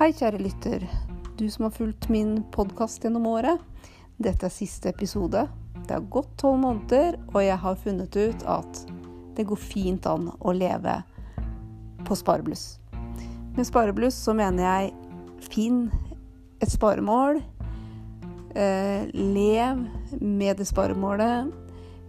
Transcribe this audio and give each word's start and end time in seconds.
Hei, 0.00 0.14
kjære 0.16 0.38
lytter. 0.40 0.84
Du 1.36 1.42
som 1.52 1.66
har 1.66 1.74
fulgt 1.76 2.06
min 2.08 2.38
podkast 2.54 3.02
gjennom 3.04 3.26
året. 3.28 3.60
Dette 4.16 4.46
er 4.48 4.54
siste 4.54 4.88
episode. 4.88 5.42
Det 5.76 5.92
har 5.92 6.06
gått 6.08 6.30
tolv 6.40 6.56
måneder, 6.62 7.18
og 7.34 7.42
jeg 7.44 7.58
har 7.60 7.76
funnet 7.82 8.16
ut 8.16 8.46
at 8.48 8.80
det 9.36 9.44
går 9.50 9.60
fint 9.60 10.08
an 10.08 10.30
å 10.40 10.54
leve 10.56 10.94
på 12.08 12.16
sparebluss. 12.16 12.78
Med 13.58 13.68
sparebluss 13.68 14.16
så 14.24 14.32
mener 14.40 14.64
jeg 14.64 15.44
finn 15.50 15.82
et 16.64 16.72
sparemål. 16.72 17.42
Eh, 18.56 19.04
lev 19.12 19.84
med 20.16 20.64
det 20.64 20.70
sparemålet. 20.72 21.52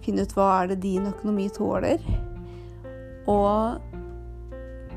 Finn 0.07 0.23
ut 0.23 0.39
hva 0.39 0.47
er 0.61 0.71
det 0.71 0.79
din 0.87 1.11
økonomi 1.11 1.51
tåler. 1.59 1.99
Og 3.27 3.90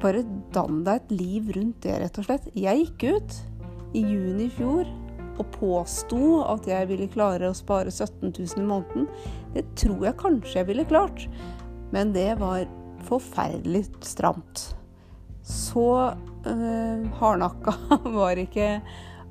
bare 0.04 0.24
dann 0.54 0.82
deg 0.84 1.00
et 1.00 1.16
liv 1.16 1.50
rundt 1.56 1.80
det, 1.86 1.96
rett 2.02 2.20
og 2.20 2.28
slett. 2.28 2.50
Jeg 2.58 2.84
gikk 2.84 3.06
ut 3.16 3.40
i 3.96 4.04
juni 4.04 4.48
i 4.48 4.52
fjor 4.52 4.90
og 5.34 5.48
påsto 5.56 6.20
at 6.46 6.68
jeg 6.70 6.88
ville 6.90 7.10
klare 7.10 7.50
å 7.50 7.56
spare 7.56 7.90
17 7.90 8.30
000 8.30 8.60
i 8.60 8.68
måneden. 8.68 9.08
Det 9.54 9.64
tror 9.80 10.06
jeg 10.06 10.20
kanskje 10.20 10.60
jeg 10.60 10.68
ville 10.70 10.86
klart, 10.88 11.26
men 11.94 12.12
det 12.14 12.34
var 12.42 12.68
forferdelig 13.08 13.86
stramt. 14.06 14.70
Så 15.44 15.88
øh, 16.46 17.02
hardnakka 17.18 17.74
var 18.18 18.40
ikke 18.40 18.78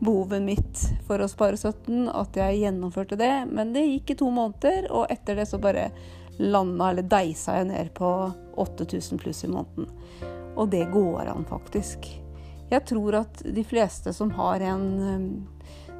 behovet 0.03 0.43
mitt 0.43 0.83
for 1.07 1.23
å 1.23 1.29
spare 1.31 1.57
17 1.57 2.09
at 2.11 2.37
jeg 2.37 2.65
gjennomførte 2.65 3.17
det. 3.19 3.33
Men 3.49 3.73
det 3.75 3.87
gikk 3.87 4.13
i 4.13 4.19
to 4.19 4.29
måneder, 4.33 4.89
og 4.91 5.11
etter 5.13 5.39
det 5.39 5.47
så 5.49 5.61
bare 5.63 5.89
landa 6.41 6.89
eller 6.91 7.05
deisa 7.07 7.59
jeg 7.59 7.69
ned 7.69 7.93
på 7.97 8.09
8000 8.61 9.21
pluss 9.21 9.43
i 9.45 9.51
måneden. 9.51 9.89
Og 10.55 10.69
det 10.71 10.85
går 10.93 11.31
an, 11.31 11.45
faktisk. 11.49 12.09
Jeg 12.71 12.85
tror 12.89 13.19
at 13.23 13.43
de 13.43 13.63
fleste 13.67 14.13
som 14.15 14.31
har 14.37 14.63
en 14.65 14.85
um, 15.01 15.27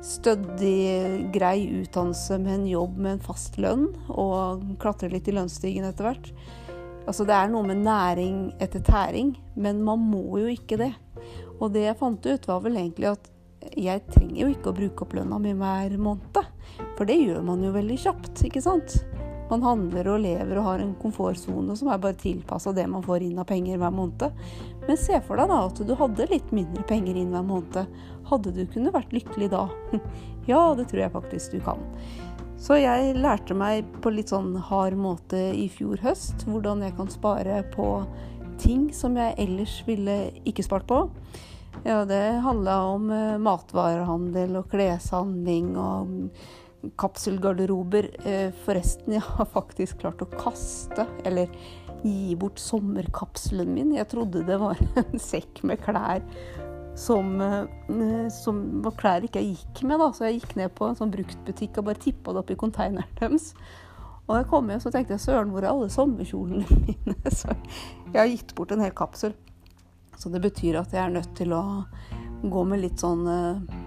stødig, 0.04 1.30
grei 1.34 1.68
utdannelse 1.82 2.40
med 2.42 2.60
en 2.60 2.68
jobb 2.68 2.98
med 2.98 3.18
en 3.18 3.24
fast 3.24 3.58
lønn, 3.62 3.88
og 4.10 4.66
klatrer 4.82 5.14
litt 5.14 5.30
i 5.30 5.36
lønnsstigen 5.36 5.88
etter 5.88 6.10
hvert 6.10 6.34
Altså 7.04 7.26
det 7.28 7.36
er 7.36 7.50
noe 7.52 7.68
med 7.68 7.82
næring 7.84 8.36
etter 8.64 8.80
tæring, 8.80 9.34
men 9.60 9.82
man 9.84 10.00
må 10.08 10.38
jo 10.40 10.48
ikke 10.54 10.78
det. 10.80 10.94
Og 11.60 11.74
det 11.76 11.84
jeg 11.84 12.00
fant 12.00 12.24
ut, 12.24 12.48
var 12.48 12.62
vel 12.64 12.80
egentlig 12.80 13.10
at 13.12 13.28
jeg 13.80 14.04
trenger 14.08 14.40
jo 14.40 14.52
ikke 14.54 14.72
å 14.72 14.78
bruke 14.78 15.06
opp 15.06 15.16
lønna 15.18 15.40
mi 15.42 15.52
hver 15.58 15.98
måned. 16.00 16.40
For 16.98 17.08
det 17.10 17.20
gjør 17.20 17.44
man 17.48 17.64
jo 17.64 17.74
veldig 17.76 18.00
kjapt, 18.06 18.46
ikke 18.48 18.64
sant? 18.64 19.02
Man 19.50 19.64
handler 19.66 20.10
og 20.14 20.22
lever 20.24 20.60
og 20.60 20.68
har 20.68 20.84
en 20.84 20.96
komfortsone 21.02 21.76
som 21.78 21.92
er 21.92 22.02
bare 22.02 22.18
tilpassa 22.20 22.74
det 22.76 22.86
man 22.90 23.04
får 23.06 23.26
inn 23.26 23.40
av 23.42 23.48
penger 23.50 23.80
hver 23.82 23.94
måned. 23.94 24.44
Men 24.88 25.00
se 25.00 25.20
for 25.28 25.40
deg 25.40 25.52
da 25.52 25.62
at 25.68 25.82
du 25.84 25.94
hadde 26.00 26.30
litt 26.32 26.52
mindre 26.56 26.84
penger 26.90 27.20
inn 27.20 27.34
hver 27.36 27.46
måned. 27.48 27.98
Hadde 28.30 28.54
du 28.56 28.64
kunnet 28.72 28.96
vært 28.96 29.16
lykkelig 29.16 29.52
da? 29.54 29.66
ja, 30.52 30.62
det 30.78 30.90
tror 30.92 31.06
jeg 31.06 31.16
faktisk 31.16 31.58
du 31.58 31.64
kan. 31.64 31.84
Så 32.64 32.78
jeg 32.80 33.18
lærte 33.20 33.56
meg 33.58 33.88
på 34.04 34.14
litt 34.14 34.32
sånn 34.32 34.54
hard 34.70 34.96
måte 34.96 35.40
i 35.52 35.66
fjor 35.72 36.00
høst 36.04 36.46
hvordan 36.48 36.86
jeg 36.86 36.96
kan 36.96 37.10
spare 37.12 37.60
på 37.74 37.88
ting 38.62 38.88
som 38.96 39.18
jeg 39.20 39.36
ellers 39.42 39.82
ville 39.88 40.18
ikke 40.48 40.64
spart 40.64 40.88
på. 40.88 41.02
Ja, 41.84 42.06
det 42.08 42.22
handla 42.46 42.78
om 42.94 43.10
eh, 43.12 43.38
matvarehandel 43.42 44.56
og 44.62 44.70
kleshandling 44.72 45.74
og 45.76 46.30
kapselgarderober. 47.00 48.10
Eh, 48.28 48.50
forresten, 48.66 49.16
jeg 49.18 49.26
har 49.26 49.50
faktisk 49.54 50.02
klart 50.04 50.24
å 50.24 50.30
kaste, 50.34 51.08
eller 51.26 51.52
gi 52.04 52.36
bort 52.36 52.60
sommerkapselen 52.60 53.72
min. 53.74 53.96
Jeg 53.96 54.10
trodde 54.12 54.46
det 54.48 54.60
var 54.60 54.80
en 55.04 55.22
sekk 55.22 55.64
med 55.68 55.82
klær 55.84 56.24
som, 57.00 57.42
eh, 57.42 58.28
som 58.34 58.60
var 58.86 58.98
klær 59.00 59.26
ikke 59.26 59.42
jeg 59.42 59.58
gikk 59.58 59.84
med. 59.90 60.00
da, 60.00 60.12
Så 60.12 60.28
jeg 60.28 60.42
gikk 60.42 60.58
ned 60.60 60.76
på 60.76 60.90
en 60.90 61.00
sånn 61.00 61.14
bruktbutikk 61.14 61.80
og 61.80 61.90
bare 61.90 62.04
tippa 62.04 62.34
det 62.34 62.44
opp 62.44 62.54
i 62.54 62.60
konteineren 62.60 63.18
deres. 63.20 63.54
Og 64.24 64.38
jeg 64.38 64.48
kom 64.52 64.70
hjem 64.72 64.80
så 64.80 64.92
tenkte 64.92 65.18
jeg 65.18 65.26
søren, 65.26 65.52
hvor 65.52 65.66
er 65.66 65.74
alle 65.74 65.90
sommerkjolene 65.92 66.68
mine? 66.86 67.16
Så 67.40 67.52
jeg 68.14 68.20
har 68.20 68.30
gitt 68.32 68.54
bort 68.56 68.72
en 68.72 68.84
hel 68.84 68.94
kapsel. 68.96 69.34
Så 70.16 70.32
det 70.32 70.44
betyr 70.44 70.78
at 70.80 70.94
jeg 70.94 71.02
er 71.04 71.12
nødt 71.12 71.34
til 71.36 71.52
å 71.58 71.64
gå 72.44 72.64
med 72.68 72.84
litt 72.84 73.02
sånn 73.04 73.26
eh, 73.28 73.83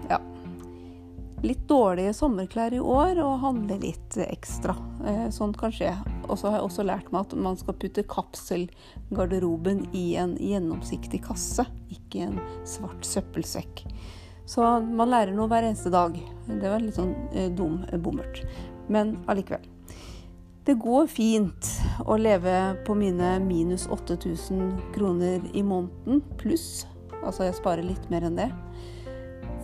litt 1.45 1.67
dårlige 1.69 2.13
sommerklær 2.17 2.73
i 2.73 2.79
år 2.81 3.19
og 3.21 3.39
handle 3.43 3.77
litt 3.81 4.17
ekstra. 4.23 4.75
Eh, 5.05 5.27
sånt 5.33 5.57
kan 5.59 5.73
skje. 5.73 5.91
Og 6.27 6.39
så 6.39 6.49
har 6.49 6.59
jeg 6.59 6.67
også 6.69 6.85
lært 6.87 7.11
meg 7.13 7.27
at 7.27 7.35
man 7.37 7.57
skal 7.59 7.77
putte 7.77 8.05
kapselgarderoben 8.09 9.85
i 9.97 10.07
en 10.19 10.35
gjennomsiktig 10.41 11.21
kasse, 11.27 11.67
ikke 11.93 12.21
i 12.21 12.27
en 12.27 12.39
svart 12.67 13.05
søppelsekk. 13.05 13.85
Så 14.47 14.63
man 14.81 15.11
lærer 15.11 15.35
noe 15.35 15.49
hver 15.51 15.67
eneste 15.67 15.91
dag. 15.93 16.15
Det 16.47 16.69
var 16.71 16.81
litt 16.83 16.97
sånn 16.97 17.15
eh, 17.33 17.49
dum 17.53 17.81
bommert. 18.01 18.41
Men 18.89 19.17
allikevel. 19.27 19.65
Det 20.67 20.75
går 20.83 21.05
fint 21.07 21.67
å 22.03 22.17
leve 22.19 22.53
på 22.87 22.95
mine 22.97 23.37
minus 23.39 23.85
8000 23.91 24.73
kroner 24.95 25.43
i 25.55 25.63
måneden 25.63 26.19
pluss. 26.39 26.85
Altså 27.21 27.45
jeg 27.47 27.55
sparer 27.59 27.87
litt 27.87 28.09
mer 28.11 28.25
enn 28.27 28.39
det. 28.39 28.49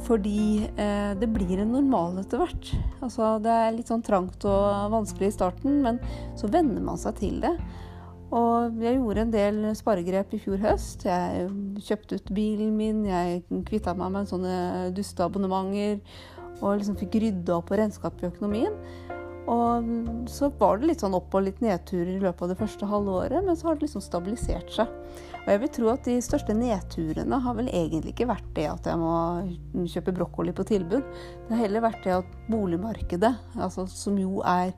Fordi 0.03 0.65
eh, 0.67 1.13
det 1.15 1.29
blir 1.31 1.61
en 1.63 1.71
normal 1.77 2.19
etter 2.19 2.41
hvert. 2.41 2.73
Altså, 2.99 3.37
det 3.43 3.53
er 3.53 3.71
litt 3.75 3.91
sånn 3.91 4.03
trangt 4.03 4.43
og 4.49 4.91
vanskelig 4.91 5.31
i 5.31 5.35
starten, 5.37 5.79
men 5.85 6.01
så 6.39 6.49
venner 6.51 6.83
man 6.83 6.99
seg 6.99 7.15
til 7.21 7.39
det. 7.43 7.53
Og 8.33 8.81
jeg 8.81 8.97
gjorde 8.97 9.23
en 9.23 9.33
del 9.33 9.57
sparegrep 9.77 10.33
i 10.33 10.41
fjor 10.41 10.61
høst. 10.63 11.05
Jeg 11.05 11.47
kjøpte 11.85 12.17
ut 12.17 12.31
bilen 12.33 12.73
min, 12.79 13.03
jeg 13.05 13.43
kvitta 13.69 13.93
meg 13.97 14.15
med 14.15 14.31
sånne 14.31 14.89
dusteabonnementer 14.97 16.01
og 16.63 16.79
liksom 16.79 16.97
fikk 16.97 17.19
rydda 17.21 17.57
opp 17.59 17.71
og 17.71 17.79
renska 17.79 18.09
opp 18.09 18.23
i 18.23 18.29
økonomien. 18.31 18.73
Og 19.51 19.87
så 20.31 20.47
var 20.59 20.77
det 20.79 20.87
litt 20.87 21.01
sånn 21.03 21.15
opp- 21.17 21.33
og 21.35 21.43
litt 21.43 21.59
nedturer 21.63 22.13
i 22.13 22.21
løpet 22.21 22.45
av 22.45 22.51
det 22.53 22.59
første 22.61 22.87
halve 22.87 23.15
året, 23.25 23.43
men 23.43 23.57
så 23.59 23.67
har 23.67 23.75
det 23.75 23.87
liksom 23.87 24.03
stabilisert 24.03 24.71
seg. 24.71 24.91
Og 25.43 25.49
jeg 25.51 25.59
vil 25.59 25.71
tro 25.75 25.89
at 25.91 26.05
de 26.07 26.15
største 26.23 26.55
nedturene 26.55 27.39
har 27.43 27.57
vel 27.57 27.67
egentlig 27.67 28.13
ikke 28.13 28.29
vært 28.29 28.51
det 28.55 28.69
at 28.71 28.87
jeg 28.87 29.01
må 29.01 29.87
kjøpe 29.91 30.15
brokkoli 30.15 30.53
på 30.55 30.67
tilbud. 30.69 31.03
Det 31.03 31.51
har 31.51 31.65
heller 31.65 31.83
vært 31.83 32.05
det 32.07 32.15
at 32.21 32.37
boligmarkedet, 32.47 33.33
altså 33.59 33.83
som 33.91 34.15
jo 34.21 34.39
er 34.47 34.71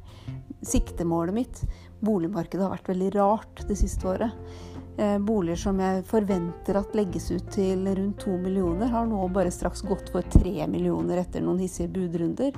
siktemålet 0.65 1.37
mitt, 1.37 1.61
boligmarkedet 2.01 2.65
har 2.65 2.73
vært 2.73 2.89
veldig 2.89 3.11
rart 3.19 3.61
det 3.69 3.77
siste 3.77 4.09
året. 4.09 4.33
Eh, 4.97 5.19
boliger 5.19 5.59
som 5.59 5.79
jeg 5.83 6.05
forventer 6.07 6.77
at 6.79 6.93
legges 6.95 7.27
ut 7.33 7.47
til 7.51 7.85
rundt 7.85 8.21
to 8.23 8.33
millioner, 8.39 8.89
har 8.89 9.05
nå 9.09 9.27
bare 9.35 9.53
straks 9.53 9.83
gått 9.85 10.09
for 10.13 10.25
tre 10.33 10.65
millioner 10.71 11.19
etter 11.21 11.43
noen 11.43 11.59
hissige 11.61 11.91
budrunder. 11.91 12.55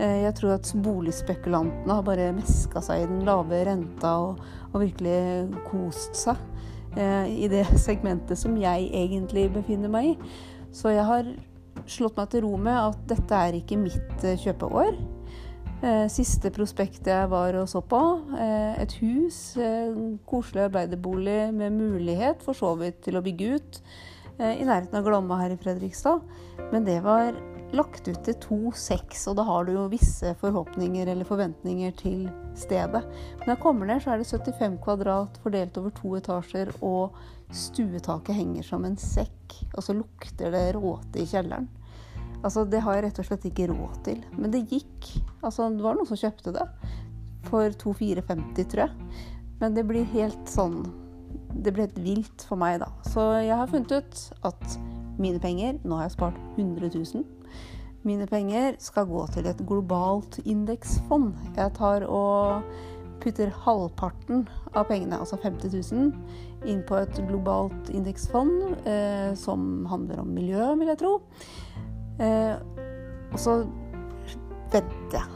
Eh, 0.00 0.22
jeg 0.24 0.34
tror 0.38 0.56
at 0.56 0.70
boligspekulantene 0.80 1.96
har 1.98 2.06
bare 2.06 2.30
meska 2.32 2.80
seg 2.84 3.02
i 3.02 3.10
den 3.10 3.24
lave 3.28 3.60
renta 3.68 4.14
og, 4.22 4.40
og 4.70 4.80
virkelig 4.80 5.60
kost 5.68 6.16
seg 6.16 6.40
eh, 6.96 7.28
i 7.44 7.50
det 7.52 7.66
segmentet 7.86 8.40
som 8.40 8.56
jeg 8.60 8.88
egentlig 8.88 9.50
befinner 9.58 9.92
meg 9.92 10.14
i. 10.14 10.16
Så 10.72 10.94
jeg 10.94 11.04
har 11.04 11.28
slått 11.90 12.16
meg 12.16 12.30
til 12.32 12.46
ro 12.46 12.54
med 12.60 12.76
at 12.78 13.00
dette 13.10 13.42
er 13.48 13.58
ikke 13.58 13.80
mitt 13.80 14.24
eh, 14.24 14.38
kjøpeår. 14.40 14.94
Siste 16.12 16.50
prospektet 16.52 17.06
jeg 17.08 17.28
var 17.32 17.56
og 17.56 17.64
så 17.70 17.80
på, 17.80 17.98
et 18.36 18.92
hus, 19.00 19.38
koselig 20.28 20.66
arbeiderbolig 20.66 21.54
med 21.56 21.72
mulighet 21.72 22.44
for 22.44 22.52
så 22.52 22.74
vidt 22.76 22.98
til 23.06 23.16
å 23.16 23.22
bygge 23.24 23.54
ut, 23.56 23.78
i 24.36 24.66
nærheten 24.68 24.98
av 25.00 25.06
Glomma 25.08 25.38
her 25.40 25.54
i 25.54 25.56
Fredrikstad. 25.62 26.20
Men 26.68 26.84
det 26.84 26.98
var 27.00 27.32
lagt 27.76 28.08
ut 28.08 28.20
til 28.26 28.36
2,6, 28.42 29.24
og 29.30 29.36
da 29.38 29.44
har 29.46 29.66
du 29.66 29.74
jo 29.74 29.88
visse 29.92 30.32
forhåpninger 30.40 31.10
eller 31.10 31.28
forventninger 31.28 31.92
til 31.98 32.24
stedet. 32.58 33.02
Men 33.02 33.44
når 33.44 33.54
jeg 33.54 33.62
kommer 33.62 33.90
ned, 33.90 34.02
så 34.02 34.14
er 34.14 34.22
det 34.22 34.30
75 34.30 34.78
kvadrat 34.84 35.38
fordelt 35.44 35.78
over 35.78 35.94
to 35.94 36.14
etasjer, 36.18 36.72
og 36.82 37.18
stuetaket 37.54 38.36
henger 38.36 38.66
som 38.66 38.86
en 38.86 38.98
sekk. 39.00 39.58
Og 39.74 39.84
så 39.86 39.94
lukter 39.96 40.54
det 40.54 40.64
råte 40.76 41.22
i 41.22 41.28
kjelleren. 41.30 41.68
Altså, 42.40 42.64
det 42.64 42.80
har 42.84 42.96
jeg 42.96 43.04
rett 43.08 43.20
og 43.20 43.28
slett 43.28 43.46
ikke 43.50 43.68
råd 43.70 44.00
til. 44.06 44.22
Men 44.38 44.52
det 44.54 44.64
gikk. 44.70 45.10
Altså, 45.42 45.68
det 45.74 45.84
var 45.84 45.98
noen 45.98 46.08
som 46.08 46.20
kjøpte 46.20 46.54
det 46.56 46.66
for 47.48 47.76
2450, 47.82 48.70
tror 48.72 48.86
jeg. 48.86 49.10
Men 49.60 49.76
det 49.76 49.84
blir 49.88 50.08
helt 50.14 50.48
sånn 50.48 50.82
Det 51.50 51.74
blir 51.74 51.84
helt 51.84 51.98
vilt 52.00 52.44
for 52.48 52.56
meg, 52.60 52.78
da. 52.80 52.88
Så 53.10 53.20
jeg 53.42 53.56
har 53.58 53.68
funnet 53.68 53.92
ut 53.92 54.20
at 54.48 54.76
mine 55.18 55.40
penger 55.42 55.78
Nå 55.82 55.98
har 55.98 56.08
jeg 56.08 56.18
spart 56.18 56.38
100 56.56 56.90
000 56.94 57.24
mine 58.06 58.24
penger 58.26 58.78
skal 58.80 59.08
gå 59.10 59.26
til 59.34 59.44
et 59.50 59.58
globalt 59.68 60.38
indeksfond. 60.48 61.34
Jeg 61.56 61.72
tar 61.76 62.06
og 62.08 62.62
putter 63.20 63.52
halvparten 63.66 64.46
av 64.72 64.86
pengene, 64.88 65.18
altså 65.20 65.36
50 65.42 65.74
000, 65.92 66.14
inn 66.70 66.80
på 66.88 66.96
et 66.96 67.20
globalt 67.28 67.90
indeksfond 67.92 68.86
eh, 68.88 69.34
som 69.36 69.84
handler 69.90 70.22
om 70.22 70.32
miljø, 70.32 70.70
vil 70.80 70.92
jeg 70.94 71.00
tro. 71.02 71.12
Eh, 72.24 72.56
og 73.30 73.36
så 73.42 73.58
jeg. 74.72 75.26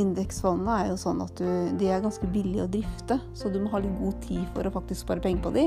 Indeksfondene 0.00 0.78
er 0.78 0.92
jo 0.92 1.00
sånn 1.00 1.20
at 1.24 1.36
du, 1.36 1.48
de 1.80 1.90
er 1.90 2.04
ganske 2.04 2.28
billige 2.32 2.64
å 2.64 2.70
drifte, 2.70 3.18
så 3.36 3.50
du 3.52 3.58
må 3.60 3.72
ha 3.74 3.82
litt 3.82 3.98
god 3.98 4.22
tid 4.24 4.44
for 4.54 4.68
å 4.68 4.72
faktisk 4.78 5.04
spare 5.04 5.24
penger 5.24 5.42
på 5.44 5.52
de. 5.58 5.66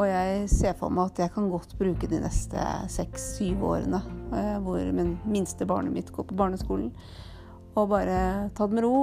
Og 0.00 0.06
jeg 0.08 0.44
ser 0.48 0.76
for 0.78 0.92
meg 0.94 1.10
at 1.10 1.26
jeg 1.26 1.32
kan 1.34 1.50
godt 1.52 1.74
bruke 1.76 2.08
de 2.08 2.22
neste 2.22 2.62
seks-syv 2.88 3.64
årene 3.68 4.00
eh, 4.32 4.54
hvor 4.64 4.80
min 4.96 5.18
minste 5.28 5.66
barnet 5.68 5.92
mitt 5.92 6.12
går 6.14 6.24
på 6.30 6.38
barneskolen, 6.38 6.88
og 7.76 7.90
bare 7.92 8.48
ta 8.56 8.64
det 8.64 8.78
med 8.78 8.86
ro. 8.86 8.94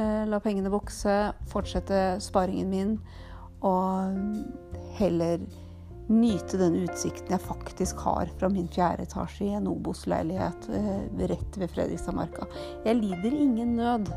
Eh, 0.00 0.22
la 0.24 0.40
pengene 0.40 0.72
vokse, 0.72 1.18
fortsette 1.52 2.00
sparingen 2.24 2.72
min, 2.72 2.94
og 3.60 4.16
heller 4.96 5.42
nyte 6.08 6.58
den 6.58 6.80
utsikten 6.82 7.36
jeg 7.36 7.44
faktisk 7.44 8.00
har 8.06 8.30
fra 8.40 8.48
min 8.52 8.66
fjerde 8.72 9.04
etasje 9.06 9.46
i 9.50 9.56
en 9.58 9.68
Obos-leilighet 9.70 10.68
eh, 10.72 11.04
rett 11.28 11.60
ved 11.60 11.76
Fredrikstadmarka. 11.76 12.48
Jeg 12.88 13.02
lider 13.04 13.36
ingen 13.36 13.76
nød. 13.76 14.08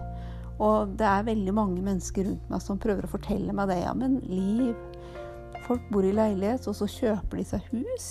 Og 0.64 0.94
det 0.96 1.04
er 1.04 1.28
veldig 1.28 1.52
mange 1.52 1.82
mennesker 1.84 2.30
rundt 2.30 2.52
meg 2.52 2.62
som 2.64 2.80
prøver 2.80 3.04
å 3.04 3.12
fortelle 3.12 3.52
meg 3.56 3.68
det. 3.68 3.82
Ja, 3.82 3.92
men 3.98 4.22
Liv, 4.24 4.72
folk 5.66 5.92
bor 5.92 6.06
i 6.06 6.14
leilighet, 6.16 6.68
og 6.70 6.78
så 6.78 6.88
kjøper 6.90 7.42
de 7.42 7.46
seg 7.50 7.70
hus. 7.74 8.10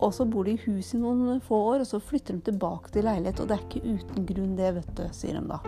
Og 0.00 0.14
så 0.16 0.24
bor 0.24 0.48
de 0.48 0.54
i 0.56 0.62
hus 0.62 0.94
i 0.96 1.00
noen 1.00 1.42
få 1.44 1.58
år, 1.74 1.82
og 1.82 1.88
så 1.88 2.00
flytter 2.00 2.38
de 2.38 2.46
tilbake 2.48 2.92
til 2.94 3.04
leilighet. 3.04 3.42
Og 3.42 3.50
det 3.50 3.56
er 3.56 3.66
ikke 3.66 3.96
uten 3.98 4.26
grunn 4.28 4.56
det, 4.56 4.74
vet 4.78 4.92
du, 4.96 5.04
sier 5.16 5.36
de 5.36 5.44
da. 5.50 5.60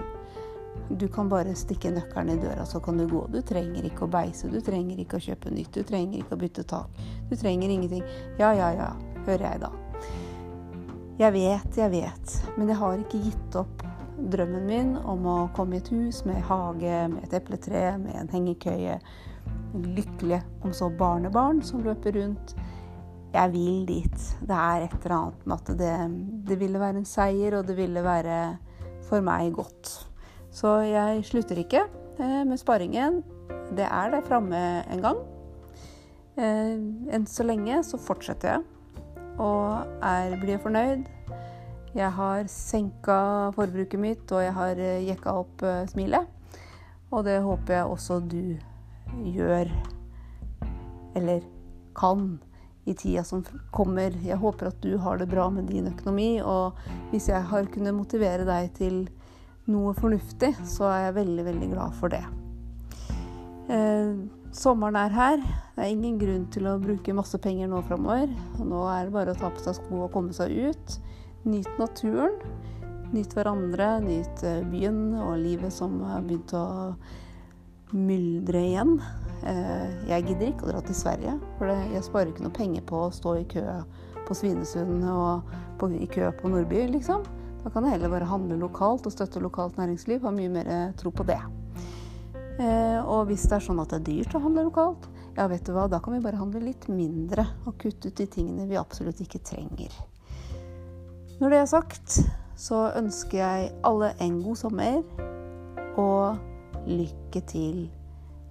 Du 0.89 1.05
kan 1.13 1.29
bare 1.29 1.53
stikke 1.57 1.93
nøkkelen 1.93 2.35
i 2.35 2.41
døra, 2.41 2.65
så 2.69 2.81
kan 2.85 2.99
du 3.01 3.05
gå. 3.09 3.27
Du 3.33 3.41
trenger 3.45 3.85
ikke 3.89 4.07
å 4.07 4.13
beise, 4.13 4.49
du 4.53 4.61
trenger 4.65 5.01
ikke 5.05 5.21
å 5.21 5.25
kjøpe 5.29 5.53
nytt, 5.53 5.73
du 5.77 5.89
trenger 5.89 6.23
ikke 6.23 6.37
å 6.37 6.41
bytte 6.41 6.65
tak. 6.69 7.03
Du 7.29 7.37
trenger 7.37 7.73
ingenting. 7.73 8.05
Ja, 8.41 8.55
ja, 8.57 8.73
ja, 8.77 8.91
hører 9.29 9.47
jeg 9.51 9.63
da. 9.67 9.73
Jeg 11.21 11.35
vet, 11.37 11.77
jeg 11.77 11.93
vet, 11.93 12.37
men 12.57 12.73
jeg 12.73 12.81
har 12.81 12.97
ikke 12.99 13.21
gitt 13.21 13.57
opp 13.61 13.85
drømmen 14.33 14.65
min 14.67 14.95
om 14.97 15.27
å 15.29 15.37
komme 15.57 15.77
i 15.77 15.83
et 15.83 15.91
hus 15.93 16.23
med 16.29 16.41
hage, 16.49 16.97
med 17.13 17.27
et 17.27 17.37
epletre, 17.37 17.85
med 18.01 18.17
en 18.17 18.33
hengekøye. 18.33 18.97
Lykkelige 19.73 20.43
om 20.65 20.73
så 20.77 20.91
barnebarn 20.93 21.63
som 21.65 21.83
løper 21.85 22.19
rundt. 22.21 22.55
Jeg 23.33 23.53
vil 23.55 23.87
dit. 23.89 24.25
Det 24.45 24.57
er 24.57 24.85
et 24.85 24.97
eller 25.05 25.17
annet 25.17 25.47
med 25.47 25.57
at 25.57 25.79
det, 25.79 25.93
det 26.49 26.59
ville 26.61 26.81
være 26.81 27.01
en 27.01 27.09
seier, 27.09 27.57
og 27.57 27.69
det 27.69 27.77
ville 27.79 28.03
være 28.05 28.41
for 29.09 29.25
meg 29.25 29.55
godt. 29.57 29.93
Så 30.53 30.75
jeg 30.85 31.25
slutter 31.25 31.63
ikke 31.63 31.87
eh, 32.21 32.43
med 32.45 32.61
sparingen. 32.61 33.23
Det 33.73 33.87
er 33.89 34.13
der 34.13 34.27
framme 34.27 34.61
en 34.93 35.01
gang. 35.05 35.23
Eh, 36.37 36.77
enn 37.17 37.25
så 37.29 37.47
lenge 37.49 37.81
så 37.85 38.01
fortsetter 38.01 38.57
jeg 38.57 38.69
og 39.41 40.05
er, 40.05 40.37
blir 40.41 40.61
fornøyd. 40.61 41.09
Jeg 41.97 42.13
har 42.13 42.45
senka 42.49 43.17
forbruket 43.57 44.01
mitt, 44.01 44.29
og 44.33 44.45
jeg 44.45 44.53
har 44.61 44.77
eh, 44.77 45.07
jekka 45.09 45.39
opp 45.41 45.65
smilet. 45.89 46.29
Og 47.13 47.25
det 47.25 47.41
håper 47.45 47.75
jeg 47.79 47.97
også 47.97 48.21
du 48.21 48.57
gjør, 49.33 49.71
eller 51.19 51.45
kan, 51.99 52.39
i 52.85 52.95
tida 52.99 53.23
som 53.25 53.45
kommer. 53.71 54.15
Jeg 54.25 54.41
håper 54.43 54.73
at 54.73 54.81
du 54.83 54.97
har 54.99 55.21
det 55.21 55.31
bra 55.31 55.47
med 55.55 55.69
din 55.71 55.87
økonomi, 55.93 56.41
og 56.43 56.79
hvis 57.13 57.29
jeg 57.31 57.43
har 57.51 57.71
kunnet 57.71 57.95
motivere 57.95 58.47
deg 58.49 58.73
til 58.79 59.05
noe 59.71 59.95
fornuftig, 59.95 60.55
så 60.67 60.89
er 60.91 61.05
jeg 61.07 61.19
veldig, 61.21 61.45
veldig 61.47 61.69
glad 61.77 61.99
for 62.01 62.13
det. 62.13 62.25
Eh, 63.71 64.17
sommeren 64.53 64.99
er 64.99 65.15
her. 65.15 65.39
Det 65.77 65.85
er 65.85 65.93
ingen 65.93 66.19
grunn 66.21 66.49
til 66.53 66.67
å 66.69 66.81
bruke 66.83 67.15
masse 67.17 67.39
penger 67.43 67.71
nå 67.71 67.85
framover. 67.87 68.33
Nå 68.59 68.83
er 68.91 69.07
det 69.07 69.15
bare 69.15 69.35
å 69.35 69.39
ta 69.39 69.53
på 69.53 69.63
seg 69.63 69.79
sko 69.79 70.05
og 70.07 70.13
komme 70.17 70.35
seg 70.37 70.51
ut. 70.51 70.99
Nyt 71.47 71.71
naturen. 71.79 72.37
Nyt 73.13 73.35
hverandre, 73.37 73.99
nyt 74.03 74.43
eh, 74.49 74.63
byen 74.73 75.13
og 75.21 75.37
livet 75.43 75.75
som 75.75 76.01
har 76.09 76.25
begynt 76.25 76.55
å 76.57 76.65
myldre 77.97 78.63
igjen. 78.69 78.97
Eh, 79.47 80.09
jeg 80.11 80.27
gidder 80.29 80.49
ikke 80.49 80.67
å 80.67 80.73
dra 80.73 80.83
til 80.87 80.97
Sverige, 80.97 81.37
for 81.59 81.71
jeg 81.71 82.05
sparer 82.07 82.33
ikke 82.33 82.47
noe 82.47 82.57
penger 82.57 82.85
på 82.89 83.05
å 83.07 83.13
stå 83.15 83.37
i 83.41 83.47
kø 83.51 83.65
på 84.27 84.37
Svinesund 84.39 85.03
og 85.11 85.49
på, 85.81 85.91
i 85.97 86.09
kø 86.11 86.31
på 86.39 86.51
Nordby, 86.53 86.85
liksom. 86.93 87.25
Da 87.63 87.71
kan 87.71 87.87
jeg 87.87 87.97
heller 87.97 88.11
bare 88.11 88.27
handle 88.27 88.59
lokalt 88.59 89.07
og 89.07 89.15
støtte 89.15 89.43
lokalt 89.43 89.77
næringsliv. 89.79 90.23
Har 90.25 90.35
mye 90.35 90.51
mer 90.51 90.71
eh, 90.71 90.95
tro 90.99 91.13
på 91.15 91.27
det. 91.27 91.39
Eh, 92.59 92.99
og 93.01 93.29
hvis 93.31 93.47
det 93.49 93.59
er 93.59 93.67
sånn 93.67 93.81
at 93.83 93.93
det 93.95 94.01
er 94.01 94.09
dyrt 94.09 94.37
å 94.37 94.43
handle 94.43 94.67
lokalt, 94.69 95.09
ja, 95.37 95.47
vet 95.49 95.65
du 95.65 95.73
hva, 95.73 95.87
da 95.89 96.03
kan 96.03 96.17
vi 96.17 96.23
bare 96.25 96.41
handle 96.41 96.61
litt 96.67 96.89
mindre 96.93 97.47
og 97.65 97.79
kutte 97.81 98.11
ut 98.11 98.19
de 98.19 98.27
tingene 98.29 98.69
vi 98.69 98.79
absolutt 98.81 99.23
ikke 99.25 99.41
trenger. 99.47 99.95
Når 101.41 101.55
det 101.55 101.61
er 101.63 101.71
sagt, 101.71 102.19
så 102.59 102.85
ønsker 102.99 103.41
jeg 103.41 103.71
alle 103.87 104.13
en 104.23 104.43
god 104.45 104.61
sommer 104.61 105.01
og 105.99 106.52
lykke 106.87 107.43
til 107.49 107.87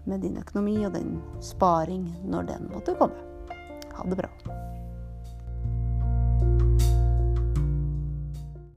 med 0.10 0.24
din 0.24 0.40
økonomi 0.42 0.80
og 0.88 0.96
din 0.96 1.20
sparing 1.44 2.08
når 2.26 2.48
den 2.50 2.70
måtte 2.74 2.96
komme. 2.98 3.28
Ha 3.94 4.08
det 4.10 4.18
bra. 4.18 4.31